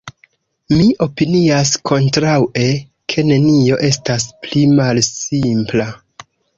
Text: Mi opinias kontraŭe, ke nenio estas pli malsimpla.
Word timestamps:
Mi 0.77 0.87
opinias 1.05 1.73
kontraŭe, 1.91 2.65
ke 3.15 3.27
nenio 3.31 3.81
estas 3.93 4.29
pli 4.45 4.69
malsimpla. 4.83 5.93